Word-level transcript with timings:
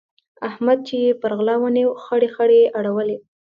احمد 0.49 0.77
چې 0.87 0.95
يې 1.03 1.11
پر 1.21 1.31
غلا 1.37 1.55
ونيو؛ 1.59 1.91
خړې 2.03 2.29
خړې 2.35 2.57
يې 2.63 2.71
اړولې. 2.79 3.17